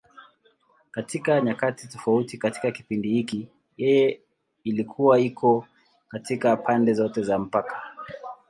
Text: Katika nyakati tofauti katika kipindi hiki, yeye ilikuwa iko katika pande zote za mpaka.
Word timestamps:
Katika 0.91 1.41
nyakati 1.41 1.87
tofauti 1.87 2.37
katika 2.37 2.71
kipindi 2.71 3.09
hiki, 3.09 3.47
yeye 3.77 4.21
ilikuwa 4.63 5.19
iko 5.19 5.65
katika 6.07 6.55
pande 6.57 6.93
zote 6.93 7.21
za 7.23 7.39
mpaka. 7.39 7.83